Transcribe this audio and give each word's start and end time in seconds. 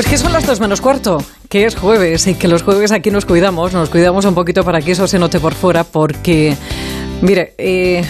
Pues 0.00 0.08
que 0.12 0.16
son 0.16 0.32
las 0.32 0.46
dos 0.46 0.60
menos 0.60 0.80
cuarto, 0.80 1.22
que 1.50 1.66
es 1.66 1.76
jueves 1.76 2.26
y 2.26 2.34
que 2.34 2.48
los 2.48 2.62
jueves 2.62 2.90
aquí 2.90 3.10
nos 3.10 3.26
cuidamos, 3.26 3.74
nos 3.74 3.90
cuidamos 3.90 4.24
un 4.24 4.34
poquito 4.34 4.64
para 4.64 4.80
que 4.80 4.92
eso 4.92 5.06
se 5.06 5.18
note 5.18 5.38
por 5.38 5.52
fuera, 5.52 5.84
porque, 5.84 6.56
mire, 7.20 7.52
eh, 7.58 8.02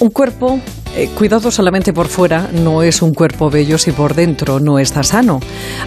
un 0.00 0.08
cuerpo 0.08 0.58
eh, 0.96 1.10
cuidado 1.14 1.50
solamente 1.50 1.92
por 1.92 2.08
fuera 2.08 2.48
no 2.50 2.82
es 2.82 3.02
un 3.02 3.12
cuerpo 3.12 3.50
bello 3.50 3.76
si 3.76 3.92
por 3.92 4.14
dentro 4.14 4.58
no 4.58 4.78
está 4.78 5.02
sano. 5.02 5.40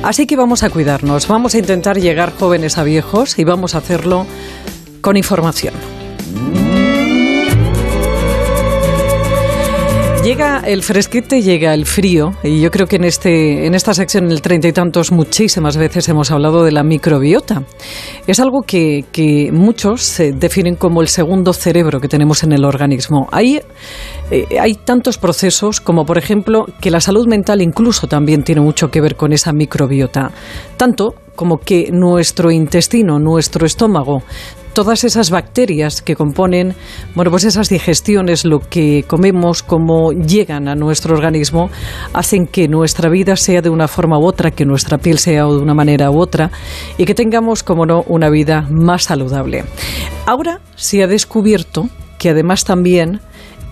Así 0.03 0.27
que 0.27 0.35
vamos 0.35 0.61
a 0.61 0.69
cuidarnos, 0.69 1.27
vamos 1.27 1.55
a 1.55 1.57
intentar 1.57 1.99
llegar 1.99 2.31
jóvenes 2.37 2.77
a 2.77 2.83
viejos 2.83 3.39
y 3.39 3.45
vamos 3.45 3.73
a 3.73 3.79
hacerlo 3.79 4.27
con 5.01 5.17
información. 5.17 5.73
Llega 10.25 10.61
el 10.65 10.81
fresquete, 10.81 11.43
llega 11.43 11.75
el 11.75 11.85
frío, 11.85 12.31
y 12.41 12.59
yo 12.59 12.71
creo 12.71 12.87
que 12.87 12.95
en, 12.95 13.03
este, 13.03 13.67
en 13.67 13.75
esta 13.75 13.93
sección, 13.93 14.25
en 14.25 14.31
el 14.31 14.41
treinta 14.41 14.67
y 14.67 14.73
tantos, 14.73 15.11
muchísimas 15.11 15.77
veces 15.77 16.09
hemos 16.09 16.31
hablado 16.31 16.63
de 16.63 16.71
la 16.71 16.81
microbiota. 16.81 17.61
Es 18.25 18.39
algo 18.39 18.63
que, 18.63 19.05
muchos 19.53 20.01
se 20.01 20.31
definen 20.31 20.77
como 20.77 21.03
el 21.03 21.09
segundo 21.09 21.53
cerebro 21.53 21.99
que 21.99 22.07
tenemos 22.07 22.41
en 22.41 22.53
el 22.53 22.65
organismo. 22.65 23.29
Hay, 23.31 23.61
eh, 24.31 24.47
hay 24.59 24.73
tantos 24.73 25.19
procesos 25.19 25.79
como, 25.79 26.07
por 26.07 26.17
ejemplo, 26.17 26.65
que 26.81 26.89
la 26.89 27.01
salud 27.01 27.27
mental 27.27 27.61
incluso 27.61 28.07
también 28.07 28.41
tiene 28.41 28.61
mucho 28.61 28.89
que 28.89 29.01
ver 29.01 29.15
con 29.15 29.31
esa 29.31 29.53
microbiota. 29.53 30.31
Tanto 30.75 31.13
como 31.35 31.57
que 31.57 31.89
nuestro 31.91 32.51
intestino, 32.51 33.19
nuestro 33.19 33.65
estómago, 33.65 34.23
todas 34.73 35.05
esas 35.05 35.29
bacterias 35.31 36.01
que 36.01 36.15
componen, 36.15 36.75
bueno, 37.15 37.31
pues 37.31 37.45
esas 37.45 37.69
digestiones, 37.69 38.43
lo 38.43 38.59
que 38.59 39.05
comemos, 39.07 39.63
cómo 39.63 40.11
llegan 40.11 40.67
a 40.67 40.75
nuestro 40.75 41.15
organismo, 41.15 41.69
hacen 42.13 42.45
que 42.45 42.67
nuestra 42.67 43.09
vida 43.09 43.37
sea 43.37 43.61
de 43.61 43.69
una 43.69 43.87
forma 43.87 44.19
u 44.19 44.25
otra, 44.25 44.51
que 44.51 44.65
nuestra 44.65 44.97
piel 44.97 45.17
sea 45.17 45.45
de 45.45 45.59
una 45.59 45.73
manera 45.73 46.11
u 46.11 46.19
otra 46.19 46.51
y 46.97 47.05
que 47.05 47.15
tengamos, 47.15 47.63
como 47.63 47.85
no, 47.85 48.03
una 48.07 48.29
vida 48.29 48.67
más 48.69 49.03
saludable. 49.03 49.63
Ahora 50.25 50.59
se 50.75 51.01
ha 51.01 51.07
descubierto 51.07 51.87
que 52.17 52.31
además 52.31 52.65
también 52.65 53.21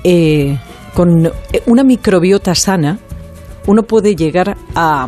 eh, 0.05 0.57
con 0.93 1.31
una 1.65 1.83
microbiota 1.83 2.55
sana 2.55 2.99
uno 3.67 3.83
puede 3.83 4.15
llegar 4.15 4.57
a 4.75 5.07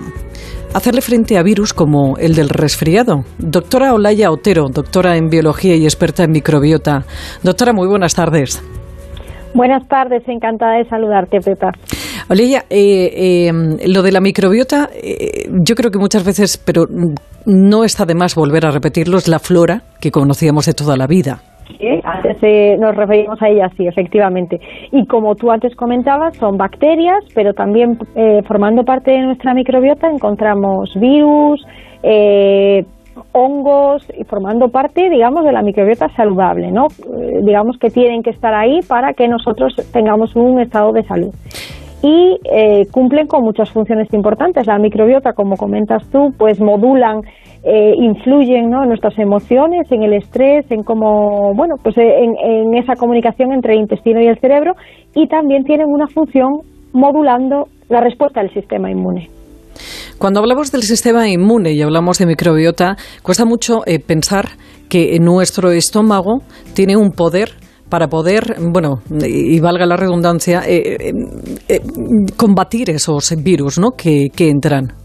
hacerle 0.75 1.01
frente 1.01 1.37
a 1.37 1.43
virus 1.43 1.73
como 1.73 2.17
el 2.17 2.35
del 2.35 2.49
resfriado. 2.49 3.23
Doctora 3.39 3.93
Olaya 3.93 4.29
Otero, 4.29 4.65
doctora 4.69 5.15
en 5.15 5.29
biología 5.29 5.75
y 5.75 5.85
experta 5.85 6.23
en 6.25 6.31
microbiota. 6.31 7.05
Doctora, 7.43 7.71
muy 7.71 7.87
buenas 7.87 8.13
tardes. 8.13 8.61
Buenas 9.53 9.87
tardes, 9.87 10.21
encantada 10.27 10.77
de 10.77 10.83
saludarte, 10.89 11.39
Pepa. 11.39 11.71
Olaya, 12.29 12.65
eh, 12.69 13.47
eh, 13.47 13.87
lo 13.87 14.03
de 14.03 14.11
la 14.11 14.19
microbiota, 14.19 14.89
eh, 14.93 15.47
yo 15.65 15.75
creo 15.75 15.91
que 15.91 15.97
muchas 15.97 16.25
veces, 16.25 16.57
pero 16.57 16.87
no 17.45 17.85
está 17.85 18.05
de 18.05 18.15
más 18.15 18.35
volver 18.35 18.65
a 18.65 18.71
repetirlo, 18.71 19.17
es 19.17 19.29
la 19.29 19.39
flora 19.39 19.83
que 20.01 20.11
conocíamos 20.11 20.65
de 20.65 20.73
toda 20.73 20.97
la 20.97 21.07
vida. 21.07 21.39
Eh, 21.80 22.77
nos 22.80 22.95
referimos 22.95 23.41
a 23.41 23.49
ellas, 23.49 23.71
sí, 23.77 23.88
efectivamente. 23.88 24.59
Y 24.91 25.05
como 25.05 25.35
tú 25.35 25.52
antes 25.52 25.75
comentabas, 25.75 26.35
son 26.38 26.57
bacterias, 26.57 27.23
pero 27.33 27.53
también 27.53 27.97
eh, 28.16 28.41
formando 28.47 28.83
parte 28.83 29.11
de 29.11 29.22
nuestra 29.22 29.53
microbiota 29.53 30.09
encontramos 30.09 30.94
virus, 30.95 31.66
eh, 32.03 32.85
hongos 33.31 34.05
y 34.17 34.23
formando 34.25 34.69
parte, 34.69 35.09
digamos, 35.09 35.45
de 35.45 35.52
la 35.52 35.61
microbiota 35.61 36.09
saludable, 36.16 36.72
¿no? 36.72 36.88
digamos 37.44 37.77
que 37.77 37.89
tienen 37.89 38.23
que 38.23 38.29
estar 38.29 38.53
ahí 38.53 38.81
para 38.81 39.13
que 39.13 39.27
nosotros 39.29 39.73
tengamos 39.94 40.35
un 40.35 40.59
estado 40.59 40.91
de 40.91 41.03
salud 41.03 41.33
y 42.01 42.38
cumplen 42.91 43.28
con 43.28 43.44
muchas 43.44 43.72
funciones 43.72 44.13
importantes. 44.13 44.68
La 44.68 44.78
microbiota, 44.78 45.31
como 45.31 45.56
comentas 45.56 46.03
tú, 46.12 46.34
pues 46.38 46.59
modulan 46.59 47.22
eh, 47.67 47.95
influyen 47.97 48.69
¿no? 48.69 48.83
en 48.83 48.89
nuestras 48.89 49.17
emociones, 49.17 49.91
en 49.91 50.03
el 50.03 50.13
estrés, 50.13 50.69
en 50.69 50.83
cómo, 50.83 51.51
bueno, 51.55 51.77
pues 51.81 51.97
eh, 51.97 52.23
en, 52.23 52.75
esa 52.75 52.93
comunicación 52.93 53.51
entre 53.51 53.73
el 53.73 53.79
intestino 53.79 54.21
y 54.21 54.27
el 54.27 54.37
cerebro 54.39 54.73
y 55.15 55.27
también 55.27 55.63
tienen 55.63 55.87
una 55.87 56.05
función 56.05 56.59
modulando 56.93 57.67
la 57.89 58.01
respuesta 58.01 58.41
del 58.41 58.53
sistema 58.53 58.91
inmune. 58.91 59.31
Cuando 60.19 60.41
hablamos 60.41 60.71
del 60.71 60.83
sistema 60.83 61.27
inmune 61.27 61.71
y 61.71 61.81
hablamos 61.81 62.19
de 62.19 62.27
microbiota, 62.27 62.97
cuesta 63.23 63.45
mucho 63.45 63.81
eh, 63.87 63.97
pensar 63.97 64.45
que 64.87 65.17
nuestro 65.19 65.71
estómago 65.71 66.43
tiene 66.75 66.95
un 66.95 67.13
poder 67.13 67.49
para 67.89 68.07
poder, 68.07 68.57
bueno, 68.59 68.99
y 69.09 69.59
valga 69.59 69.87
la 69.87 69.95
redundancia, 69.95 70.61
combatir 72.37 72.91
esos 72.91 73.33
virus 73.43 73.79
¿no? 73.79 73.91
que, 73.91 74.27
que 74.35 74.49
entran. 74.49 75.04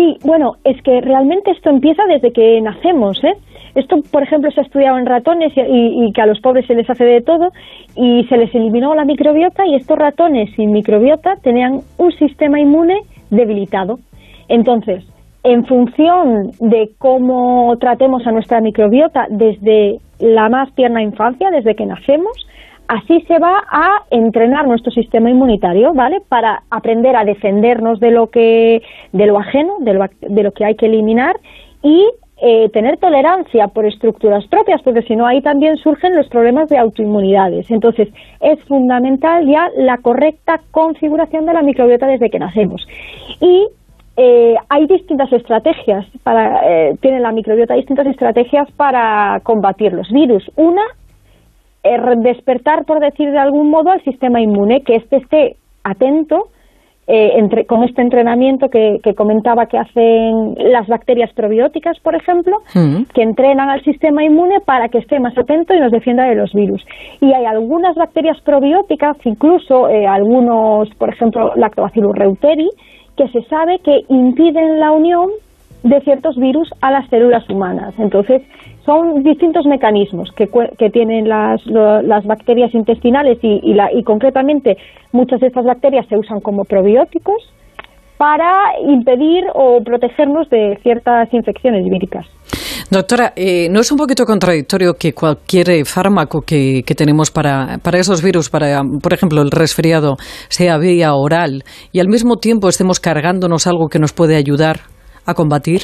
Sí, 0.00 0.16
bueno, 0.24 0.54
es 0.64 0.80
que 0.80 1.02
realmente 1.02 1.50
esto 1.50 1.68
empieza 1.68 2.02
desde 2.06 2.32
que 2.32 2.58
nacemos, 2.62 3.22
¿eh? 3.22 3.34
Esto, 3.74 3.96
por 4.10 4.22
ejemplo, 4.22 4.50
se 4.50 4.60
ha 4.60 4.64
estudiado 4.64 4.96
en 4.96 5.04
ratones 5.04 5.52
y, 5.54 6.10
que 6.14 6.22
a 6.22 6.26
los 6.26 6.40
pobres 6.40 6.66
se 6.66 6.74
les 6.74 6.88
hace 6.88 7.04
de 7.04 7.20
todo 7.20 7.50
y 7.94 8.24
se 8.30 8.38
les 8.38 8.54
eliminó 8.54 8.94
la 8.94 9.04
microbiota 9.04 9.66
y 9.66 9.74
estos 9.74 9.98
ratones 9.98 10.48
sin 10.56 10.72
microbiota 10.72 11.34
tenían 11.42 11.80
un 11.98 12.12
sistema 12.12 12.58
inmune 12.58 13.02
debilitado. 13.28 13.98
Entonces, 14.48 15.04
en 15.44 15.66
función 15.66 16.50
de 16.60 16.92
cómo 16.96 17.76
tratemos 17.78 18.26
a 18.26 18.32
nuestra 18.32 18.62
microbiota 18.62 19.26
desde 19.28 19.98
la 20.18 20.48
más 20.48 20.74
tierna 20.74 21.02
infancia, 21.02 21.50
desde 21.50 21.74
que 21.74 21.84
nacemos, 21.84 22.32
Así 22.90 23.20
se 23.28 23.38
va 23.38 23.62
a 23.70 24.02
entrenar 24.10 24.66
nuestro 24.66 24.90
sistema 24.90 25.30
inmunitario, 25.30 25.94
¿vale? 25.94 26.20
Para 26.28 26.64
aprender 26.70 27.14
a 27.14 27.24
defendernos 27.24 28.00
de 28.00 28.10
lo 28.10 28.30
que, 28.30 28.82
de 29.12 29.26
lo 29.26 29.38
ajeno, 29.38 29.76
de 29.78 29.94
lo, 29.94 30.06
de 30.20 30.42
lo 30.42 30.50
que 30.50 30.64
hay 30.64 30.74
que 30.74 30.86
eliminar 30.86 31.36
y 31.84 32.04
eh, 32.42 32.68
tener 32.70 32.96
tolerancia 32.96 33.68
por 33.68 33.86
estructuras 33.86 34.44
propias, 34.48 34.82
porque 34.82 35.02
si 35.02 35.14
no 35.14 35.24
ahí 35.24 35.40
también 35.40 35.76
surgen 35.76 36.16
los 36.16 36.26
problemas 36.26 36.68
de 36.68 36.78
autoinmunidades. 36.78 37.70
Entonces 37.70 38.08
es 38.40 38.58
fundamental 38.64 39.46
ya 39.46 39.70
la 39.76 39.98
correcta 39.98 40.60
configuración 40.72 41.46
de 41.46 41.52
la 41.52 41.62
microbiota 41.62 42.08
desde 42.08 42.28
que 42.28 42.40
nacemos. 42.40 42.84
Y 43.40 43.68
eh, 44.16 44.56
hay 44.68 44.86
distintas 44.88 45.32
estrategias 45.32 46.06
para, 46.24 46.60
eh, 46.64 46.96
tiene 47.00 47.20
la 47.20 47.30
microbiota 47.30 47.74
distintas 47.74 48.08
estrategias 48.08 48.68
para 48.72 49.38
combatir 49.44 49.92
los 49.92 50.10
virus. 50.10 50.50
Una 50.56 50.82
despertar, 52.18 52.84
por 52.84 53.00
decir 53.00 53.30
de 53.30 53.38
algún 53.38 53.70
modo, 53.70 53.90
al 53.90 54.02
sistema 54.04 54.40
inmune, 54.40 54.82
que 54.82 54.96
éste 54.96 55.16
esté 55.16 55.56
atento 55.82 56.48
eh, 57.12 57.38
entre, 57.38 57.64
con 57.66 57.82
este 57.82 58.02
entrenamiento 58.02 58.68
que, 58.68 59.00
comentaba 59.16 59.66
que 59.66 59.78
hacen 59.78 60.54
las 60.58 60.86
bacterias 60.86 61.32
probióticas, 61.32 61.98
por 61.98 62.14
ejemplo, 62.14 62.58
mm. 62.72 63.02
que 63.12 63.22
entrenan 63.22 63.68
al 63.68 63.82
sistema 63.82 64.22
inmune 64.22 64.60
para 64.64 64.88
que 64.88 64.98
esté 64.98 65.18
más 65.18 65.36
atento 65.36 65.74
y 65.74 65.80
nos 65.80 65.90
defienda 65.90 66.24
de 66.28 66.36
los 66.36 66.52
virus. 66.52 66.84
Y 67.20 67.32
hay 67.32 67.46
algunas 67.46 67.96
bacterias 67.96 68.40
probióticas, 68.42 69.16
incluso 69.24 69.88
eh, 69.88 70.06
algunos, 70.06 70.88
por 70.98 71.08
ejemplo, 71.08 71.52
Lactobacillus 71.56 72.14
reuteri, 72.14 72.68
que 73.16 73.26
se 73.28 73.42
sabe 73.48 73.80
que 73.80 74.02
impiden 74.08 74.78
la 74.78 74.92
unión 74.92 75.30
de 75.82 76.00
ciertos 76.02 76.36
virus 76.36 76.70
a 76.80 76.92
las 76.92 77.08
células 77.08 77.48
humanas. 77.50 77.92
Entonces, 77.98 78.42
son 78.84 79.22
distintos 79.22 79.66
mecanismos 79.66 80.30
que, 80.32 80.48
que 80.78 80.90
tienen 80.90 81.28
las, 81.28 81.64
las, 81.66 82.24
bacterias 82.24 82.74
intestinales 82.74 83.38
y, 83.42 83.60
y, 83.62 84.02
concretamente 84.02 84.76
muchas 85.12 85.40
de 85.40 85.48
estas 85.48 85.64
bacterias 85.64 86.06
se 86.08 86.16
usan 86.16 86.40
como 86.40 86.64
probióticos 86.64 87.52
para 88.16 88.78
impedir 88.86 89.44
o 89.54 89.82
protegernos 89.82 90.48
de 90.50 90.78
ciertas 90.82 91.32
infecciones 91.32 91.84
víricas. 91.84 92.26
Doctora, 92.90 93.32
eh, 93.36 93.68
¿no 93.70 93.80
es 93.80 93.92
un 93.92 93.98
poquito 93.98 94.24
contradictorio 94.24 94.94
que 94.94 95.12
cualquier 95.12 95.86
fármaco 95.86 96.42
que, 96.42 96.82
que 96.84 96.94
tenemos 96.94 97.30
para, 97.30 97.78
para, 97.82 97.98
esos 97.98 98.22
virus, 98.22 98.50
para, 98.50 98.82
por 99.00 99.14
ejemplo, 99.14 99.42
el 99.42 99.50
resfriado, 99.50 100.16
sea 100.48 100.76
vía 100.76 101.14
oral 101.14 101.62
y 101.92 102.00
al 102.00 102.08
mismo 102.08 102.36
tiempo 102.36 102.68
estemos 102.68 102.98
cargándonos 102.98 103.66
algo 103.66 103.88
que 103.88 103.98
nos 103.98 104.12
puede 104.12 104.36
ayudar 104.36 104.80
a 105.24 105.34
combatir? 105.34 105.82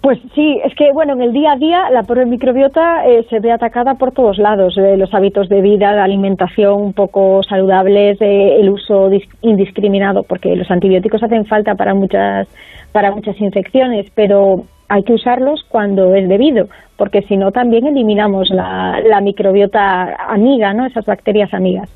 Pues 0.00 0.20
sí, 0.34 0.60
es 0.64 0.74
que 0.76 0.92
bueno, 0.92 1.14
en 1.14 1.22
el 1.22 1.32
día 1.32 1.52
a 1.52 1.56
día 1.56 1.90
la 1.90 2.04
pobre 2.04 2.24
microbiota 2.24 3.04
eh, 3.06 3.26
se 3.28 3.40
ve 3.40 3.50
atacada 3.50 3.94
por 3.94 4.12
todos 4.12 4.38
lados, 4.38 4.78
eh, 4.78 4.96
los 4.96 5.12
hábitos 5.12 5.48
de 5.48 5.60
vida, 5.60 5.92
la 5.92 6.04
alimentación 6.04 6.92
poco 6.92 7.42
saludables, 7.42 8.20
eh, 8.20 8.60
el 8.60 8.70
uso 8.70 9.10
indiscriminado, 9.42 10.22
porque 10.22 10.54
los 10.54 10.70
antibióticos 10.70 11.22
hacen 11.22 11.46
falta 11.46 11.74
para 11.74 11.94
muchas 11.94 12.46
para 12.92 13.10
muchas 13.10 13.40
infecciones, 13.40 14.06
pero 14.14 14.64
hay 14.88 15.02
que 15.02 15.12
usarlos 15.12 15.64
cuando 15.68 16.14
es 16.14 16.28
debido, 16.28 16.68
porque 16.96 17.22
si 17.22 17.36
no 17.36 17.52
también 17.52 17.86
eliminamos 17.86 18.50
la, 18.50 19.00
la 19.06 19.20
microbiota 19.20 20.14
amiga, 20.28 20.72
¿no? 20.74 20.86
Esas 20.86 21.04
bacterias 21.04 21.52
amigas. 21.54 21.88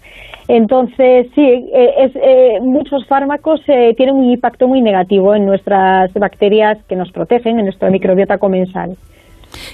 Entonces, 0.49 1.29
sí, 1.35 1.71
eh, 1.73 1.95
es, 1.99 2.13
eh, 2.17 2.59
muchos 2.61 3.07
fármacos 3.07 3.61
eh, 3.69 3.95
tienen 3.97 4.17
un 4.17 4.31
impacto 4.31 4.69
muy 4.69 4.83
negativo 4.83 5.35
en 5.35 5.47
nuestras 5.47 6.13
bacterias 6.15 6.79
que 6.89 6.97
nos 6.97 7.11
protegen, 7.13 7.59
en 7.59 7.67
nuestra 7.67 7.91
microbiota 7.91 8.39
comensal. 8.39 8.97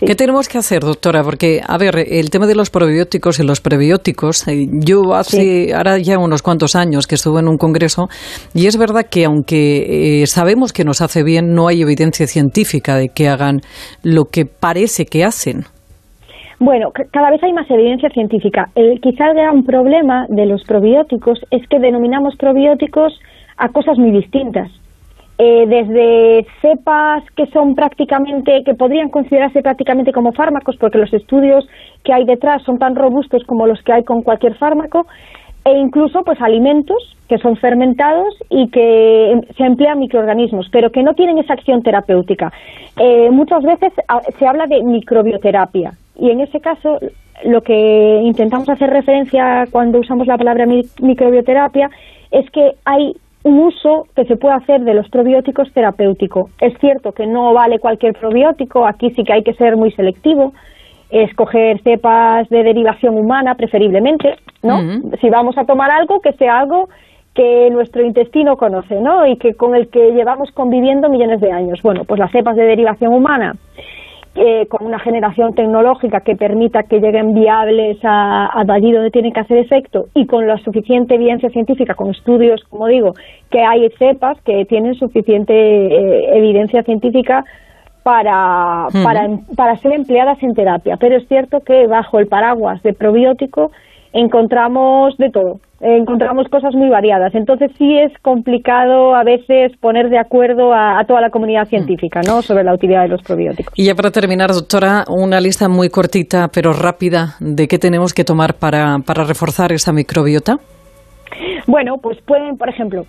¿Qué 0.05 0.15
tenemos 0.15 0.49
que 0.49 0.59
hacer, 0.59 0.81
doctora? 0.81 1.23
Porque, 1.23 1.61
a 1.67 1.79
ver, 1.79 1.95
el 2.07 2.31
tema 2.31 2.47
de 2.47 2.55
los 2.55 2.71
probióticos 2.71 3.41
y 3.41 3.47
los 3.47 3.61
prebióticos, 3.61 4.47
eh, 4.49 4.67
yo 4.71 5.15
hace, 5.15 5.75
ahora 5.75 5.99
ya 5.99 6.19
unos 6.19 6.43
cuantos 6.43 6.77
años 6.77 7.07
que 7.07 7.15
estuve 7.15 7.41
en 7.41 7.49
un 7.49 7.57
congreso, 7.57 8.09
y 8.55 8.67
es 8.67 8.77
verdad 8.77 9.07
que 9.11 9.25
aunque 9.25 10.23
eh, 10.23 10.27
sabemos 10.27 10.73
que 10.73 10.85
nos 10.85 11.01
hace 11.01 11.23
bien, 11.23 11.55
no 11.55 11.69
hay 11.69 11.83
evidencia 11.83 12.27
científica 12.27 12.97
de 12.97 13.09
que 13.09 13.29
hagan 13.29 13.61
lo 14.03 14.27
que 14.27 14.45
parece 14.45 15.05
que 15.07 15.25
hacen. 15.25 15.65
Bueno, 16.61 16.91
cada 17.13 17.31
vez 17.31 17.43
hay 17.43 17.53
más 17.53 17.71
evidencia 17.71 18.09
científica. 18.11 18.69
El, 18.75 19.01
quizá 19.01 19.29
el 19.29 19.35
gran 19.35 19.63
problema 19.63 20.27
de 20.29 20.47
los 20.47 20.65
probióticos 20.65 21.39
es 21.51 21.63
que 21.69 21.79
denominamos 21.79 22.35
probióticos 22.37 23.13
a 23.57 23.69
cosas 23.69 23.97
muy 23.97 24.11
distintas. 24.11 24.69
Eh, 25.41 25.67
desde 25.69 26.47
cepas 26.61 27.23
que 27.37 27.47
son 27.53 27.77
prácticamente, 27.77 28.65
que 28.65 28.75
podrían 28.75 29.09
considerarse 29.09 29.63
prácticamente 29.63 30.13
como 30.13 30.33
fármacos, 30.33 30.77
porque 30.81 30.99
los 30.99 31.13
estudios 31.13 31.65
que 32.03 32.13
hay 32.13 32.25
detrás 32.25 32.63
son 32.65 32.79
tan 32.79 32.97
robustos 32.97 33.45
como 33.45 33.69
los 33.69 33.81
que 33.83 33.93
hay 33.93 34.03
con 34.03 34.23
cualquier 34.23 34.57
fármaco, 34.57 35.07
e 35.65 35.79
incluso 35.79 36.25
pues 36.25 36.41
alimentos 36.41 37.17
que 37.29 37.39
son 37.39 37.57
fermentados 37.57 38.35
y 38.49 38.69
que 38.71 39.33
em, 39.33 39.43
se 39.57 39.65
emplean 39.65 40.01
microorganismos, 40.01 40.69
pero 40.73 40.91
que 40.91 41.03
no 41.03 41.15
tienen 41.15 41.39
esa 41.39 41.53
acción 41.53 41.83
terapéutica. 41.83 42.53
Eh, 42.99 43.31
muchas 43.31 43.63
veces 43.63 43.93
ah, 44.09 44.21
se 44.39 44.47
habla 44.47 44.67
de 44.67 44.83
microbioterapia 44.83 45.93
y 46.19 46.31
en 46.31 46.41
ese 46.41 46.61
caso 46.61 46.99
lo 47.45 47.61
que 47.61 48.21
intentamos 48.25 48.69
hacer 48.69 48.91
referencia 48.91 49.67
cuando 49.71 50.01
usamos 50.01 50.27
la 50.27 50.37
palabra 50.37 50.67
microbioterapia 50.67 51.91
es 52.33 52.51
que 52.51 52.73
hay 52.85 53.15
un 53.49 53.59
uso 53.61 54.07
que 54.15 54.25
se 54.27 54.37
puede 54.37 54.57
hacer 54.57 54.83
de 54.83 54.95
los 54.95 55.09
probióticos 55.09 55.73
terapéutico. 55.73 56.51
Es 56.61 56.77
cierto 56.79 57.13
que 57.13 57.27
no 57.27 57.55
vale 57.55 57.79
cualquier 57.79 58.13
probiótico, 58.15 58.87
aquí 58.87 59.11
sí 59.11 59.25
que 59.25 59.33
hay 59.33 59.43
que 59.43 59.55
ser 59.55 59.77
muy 59.77 59.91
selectivo, 59.93 60.53
escoger 61.11 61.81
cepas 61.83 62.49
de 62.51 62.63
derivación 62.63 63.17
humana 63.17 63.55
preferiblemente, 63.55 64.37
¿no? 64.63 64.81
Si 65.21 65.31
vamos 65.31 65.57
a 65.57 65.65
tomar 65.65 65.91
algo, 65.91 66.21
que 66.21 66.33
sea 66.35 66.59
algo 66.59 66.91
que 67.35 67.71
nuestro 67.71 68.05
intestino 68.05 68.57
conoce, 68.57 69.01
¿no? 69.01 69.27
Y 69.27 69.37
que 69.37 69.55
con 69.55 69.75
el 69.75 69.89
que 69.89 70.13
llevamos 70.13 70.51
conviviendo 70.53 71.09
millones 71.09 71.41
de 71.41 71.51
años. 71.51 71.81
Bueno, 71.83 72.05
pues 72.05 72.19
las 72.19 72.31
cepas 72.31 72.57
de 72.57 72.65
derivación 72.65 73.15
humana 73.15 73.55
eh, 74.41 74.67
con 74.69 74.87
una 74.87 75.01
generación 75.01 75.53
tecnológica 75.55 76.21
que 76.21 76.37
permita 76.37 76.85
que 76.85 77.01
lleguen 77.01 77.35
viables 77.35 77.99
a, 78.05 78.51
allí 78.69 78.93
donde 78.93 79.11
tienen 79.11 79.33
que 79.33 79.41
hacer 79.41 79.59
efecto 79.59 80.07
y 80.15 80.27
con 80.27 80.47
la 80.47 80.59
suficiente 80.59 81.17
evidencia 81.17 81.51
científica, 81.51 81.95
con 81.95 82.11
estudios, 82.11 82.63
como 82.71 82.87
digo, 82.87 83.15
que 83.51 83.63
hay 83.63 83.89
cepas 83.99 84.41
que 84.43 84.65
tienen 84.67 84.95
suficiente 84.95 85.53
eh, 85.55 86.39
evidencia 86.39 86.85
científica 86.85 87.45
para, 88.05 88.87
para, 89.03 89.29
para 89.57 89.77
ser 89.79 89.93
empleadas 89.93 90.41
en 90.43 90.55
terapia. 90.55 90.97
Pero 90.99 91.17
es 91.17 91.27
cierto 91.27 91.61
que 91.61 91.89
bajo 91.89 92.21
el 92.21 92.29
paraguas 92.29 92.81
de 92.85 92.93
probiótico 92.93 93.73
encontramos 94.13 95.17
de 95.17 95.31
todo 95.31 95.61
encontramos 95.81 96.49
cosas 96.49 96.75
muy 96.75 96.89
variadas. 96.89 97.35
Entonces 97.35 97.71
sí 97.79 97.97
es 97.99 98.13
complicado 98.23 99.15
a 99.15 99.23
veces 99.23 99.77
poner 99.79 100.11
de 100.11 100.19
acuerdo 100.19 100.73
a, 100.75 101.03
toda 101.07 101.21
la 101.21 101.31
comunidad 101.31 101.65
mm. 101.65 101.69
científica 101.69 102.21
¿no? 102.27 102.43
sobre 102.43 102.65
la 102.65 102.75
utilidad 102.75 103.03
de 103.03 103.09
los 103.09 103.23
probióticos. 103.23 103.73
Y 103.77 103.87
ya 103.87 103.95
para 103.95 104.11
terminar, 104.11 104.51
doctora, 104.51 105.05
una 105.09 105.41
lista 105.41 105.69
muy 105.69 105.89
cortita 105.89 106.49
pero 106.53 106.73
rápida 106.73 107.37
de 107.41 107.69
qué 107.69 107.79
tenemos 107.79 108.13
que 108.13 108.25
tomar 108.25 108.55
para, 108.55 108.99
para 109.07 109.25
reforzar 109.25 109.73
esa 109.73 109.93
microbiota. 109.93 110.57
Bueno, 111.67 111.99
pues 111.99 112.19
pueden, 112.23 112.57
por 112.57 112.69
ejemplo, 112.69 113.05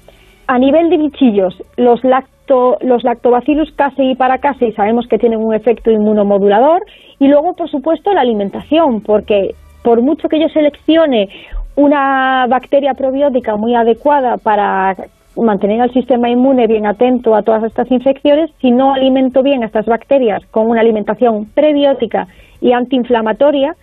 a 0.48 0.60
nivel 0.60 0.90
de 0.90 0.98
bichillos, 0.98 1.56
los 1.78 2.04
lacto, 2.04 2.78
los 2.82 3.04
lactobacillus 3.04 3.72
casei 3.76 4.12
y 4.12 4.16
paracasei 4.16 4.74
sabemos 4.74 5.08
que 5.08 5.18
tienen 5.18 5.40
un 5.40 5.54
efecto 5.54 5.90
inmunomodulador 5.90 6.82
y 7.20 7.28
luego, 7.28 7.54
por 7.54 7.70
supuesto, 7.70 8.12
la 8.14 8.22
alimentación, 8.22 9.02
porque 9.02 9.56
por 9.84 10.02
mucho 10.02 10.30
que 10.30 10.40
yo 10.40 10.50
seleccione 10.50 11.30
una 11.76 12.46
bacteria 12.48 12.94
probiótica 12.94 13.56
muy 13.56 13.76
adecuada 13.76 14.38
para 14.38 14.96
mantener 15.36 15.82
al 15.82 15.94
sistema 15.94 16.30
inmune 16.30 16.68
bien 16.68 16.86
atento 16.86 17.36
a 17.36 17.44
todas 17.44 17.64
estas 17.64 17.90
infecciones, 17.92 18.52
si 18.60 18.72
no 18.72 18.94
alimento 18.94 19.42
bien 19.44 19.64
a 19.64 19.68
estas 19.68 19.86
bacterias 19.86 20.46
con 20.52 20.70
una 20.70 20.82
alimentación 20.82 21.46
prebiótica 21.46 22.28
y 22.62 22.74
antiinflamatoria, 22.74 23.76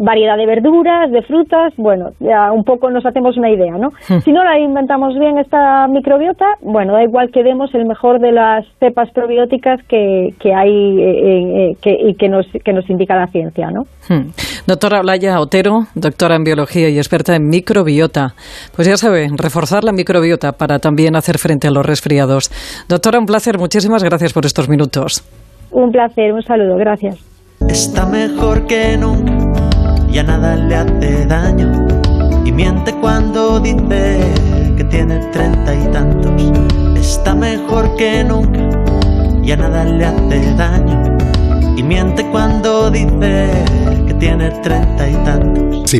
variedad 0.00 0.36
de 0.36 0.46
verduras, 0.46 1.10
de 1.10 1.22
frutas, 1.22 1.72
bueno, 1.76 2.10
ya 2.20 2.52
un 2.52 2.64
poco 2.64 2.90
nos 2.90 3.04
hacemos 3.04 3.36
una 3.36 3.50
idea, 3.50 3.72
¿no? 3.78 3.90
Hmm. 4.08 4.20
Si 4.20 4.32
no 4.32 4.42
la 4.44 4.58
inventamos 4.58 5.14
bien 5.18 5.38
esta 5.38 5.86
microbiota, 5.88 6.46
bueno, 6.62 6.94
da 6.94 7.02
igual 7.02 7.30
que 7.30 7.42
demos 7.42 7.74
el 7.74 7.86
mejor 7.86 8.20
de 8.20 8.32
las 8.32 8.66
cepas 8.78 9.10
probióticas 9.12 9.80
que, 9.88 10.28
que 10.40 10.54
hay 10.54 11.00
eh, 11.00 11.76
eh, 11.84 11.96
y 12.08 12.14
que 12.14 12.28
nos, 12.28 12.46
que 12.64 12.72
nos 12.72 12.88
indica 12.88 13.14
la 13.14 13.26
ciencia, 13.28 13.70
¿no? 13.70 13.82
Hmm. 14.08 14.30
Doctora 14.66 15.00
Blaya 15.02 15.40
Otero, 15.40 15.86
doctora 15.94 16.36
en 16.36 16.44
biología 16.44 16.88
y 16.88 16.98
experta 16.98 17.36
en 17.36 17.48
microbiota. 17.48 18.34
Pues 18.74 18.88
ya 18.88 18.96
sabe, 18.96 19.28
reforzar 19.36 19.84
la 19.84 19.92
microbiota 19.92 20.52
para 20.52 20.78
también 20.78 21.16
hacer 21.16 21.38
frente 21.38 21.68
a 21.68 21.70
los 21.70 21.84
resfriados. 21.84 22.50
Doctora, 22.88 23.18
un 23.18 23.26
placer, 23.26 23.58
muchísimas 23.58 24.02
gracias 24.02 24.32
por 24.32 24.46
estos 24.46 24.68
minutos. 24.68 25.22
Un 25.70 25.90
placer, 25.92 26.32
un 26.32 26.42
saludo, 26.42 26.76
gracias. 26.76 27.18
Está 27.68 28.06
mejor 28.06 28.66
que 28.66 28.96
nunca 28.96 29.59
ya 30.10 30.22
nada 30.22 30.56
le 30.56 30.76
hace 30.76 31.26
daño. 31.26 31.86
Y 32.44 32.52
miente 32.52 32.92
cuando 33.00 33.60
dice 33.60 34.18
que 34.76 34.84
tiene 34.84 35.18
treinta 35.32 35.74
y 35.74 35.86
tantos. 35.92 36.32
Está 36.96 37.34
mejor 37.34 37.94
que 37.96 38.24
nunca, 38.24 38.60
ya 39.42 39.56
nada 39.56 39.84
le 39.84 40.04
hace 40.04 40.54
daño. 40.54 41.16
Y 41.76 41.82
miente 41.82 42.24
cuando 42.30 42.90
dice 42.90 43.50
que 44.06 44.14
tiene 44.14 44.50
treinta 44.62 45.08
y 45.08 45.14
tantos. 45.24 45.90